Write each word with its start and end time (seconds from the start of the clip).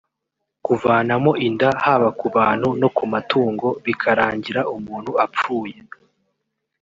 kuvanamo 0.65 1.31
inda 1.47 1.69
haba 1.83 2.09
ku 2.19 2.27
bantu 2.35 2.67
no 2.81 2.89
ku 2.97 3.03
matungo 3.13 3.67
bikarangira 3.85 4.61
umuntu 4.75 5.11
apfuye 5.25 5.75